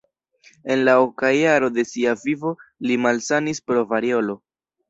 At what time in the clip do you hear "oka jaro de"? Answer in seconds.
1.01-1.85